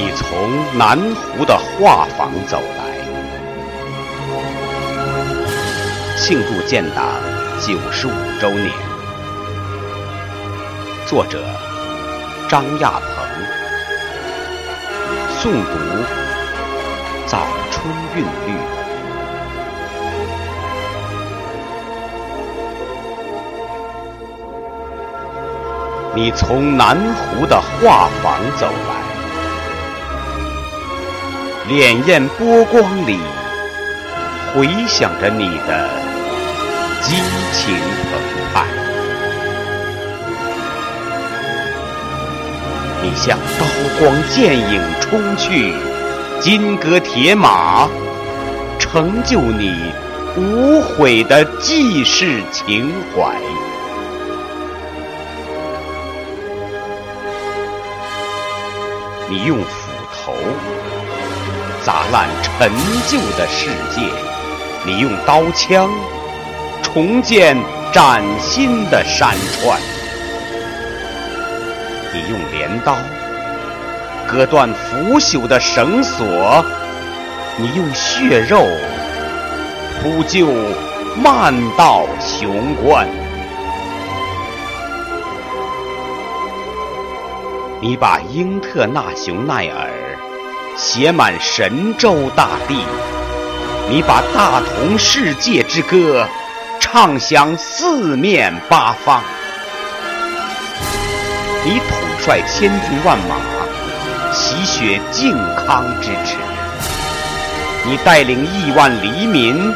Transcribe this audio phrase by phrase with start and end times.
[0.00, 2.84] 你从南湖的画舫走来，
[6.16, 7.04] 庆祝建党
[7.60, 8.70] 九十五周年。
[11.04, 11.44] 作者：
[12.48, 13.10] 张亚鹏。
[15.40, 15.74] 诵读：
[17.26, 18.56] 早春韵律。
[26.14, 28.97] 你从南湖的画舫走来。
[31.68, 33.18] 潋滟波光里，
[34.54, 35.90] 回响着你的
[37.02, 37.16] 激
[37.52, 37.74] 情
[38.08, 38.18] 澎
[38.54, 38.64] 湃。
[43.02, 43.66] 你像刀
[44.00, 45.74] 光剑影冲去，
[46.40, 47.86] 金戈铁马，
[48.78, 49.92] 成就你
[50.38, 53.36] 无悔的济世情怀。
[59.28, 59.92] 你用斧
[60.24, 60.32] 头。
[61.84, 62.70] 砸烂陈
[63.06, 64.02] 旧的世界，
[64.84, 65.88] 你用刀枪
[66.82, 67.56] 重建
[67.92, 69.78] 崭新的山川；
[72.12, 72.96] 你用镰刀
[74.26, 76.64] 割断腐朽的绳索，
[77.56, 78.66] 你用血肉
[80.02, 80.46] 铺就
[81.16, 83.06] 漫道雄关。
[87.80, 90.07] 你把英特纳雄耐尔。
[90.78, 92.84] 写满神州大地，
[93.90, 96.24] 你把大同世界之歌
[96.78, 99.20] 唱响四面八方。
[101.64, 103.34] 你统帅千军万马，
[104.32, 106.36] 洗雪靖康之耻。
[107.84, 109.74] 你带领亿万黎民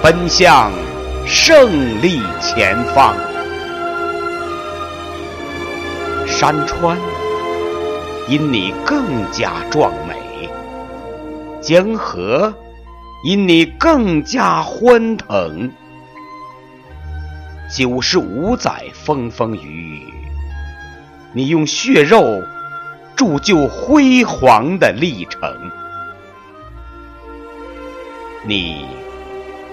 [0.00, 0.70] 奔向
[1.26, 3.16] 胜利前方。
[6.24, 6.96] 山川。
[8.28, 10.50] 因你更加壮美，
[11.62, 12.52] 江河
[13.24, 15.70] 因你更加欢腾。
[17.74, 20.02] 九十五载风风雨雨，
[21.32, 22.42] 你用血肉
[23.16, 25.40] 铸就辉煌的历程。
[28.46, 28.84] 你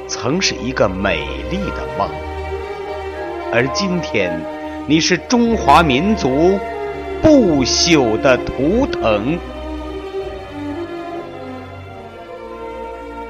[0.07, 2.09] 曾是一个美丽的梦，
[3.51, 4.41] 而今天
[4.87, 6.57] 你是中华民族。
[7.21, 9.37] 不朽的图腾，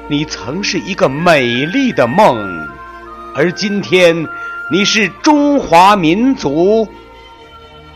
[0.07, 2.37] 你曾是一个美丽的梦，
[3.33, 4.27] 而今天
[4.71, 6.87] 你是中华民族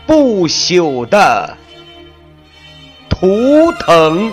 [0.06, 1.56] 不朽的
[3.08, 4.30] 图腾。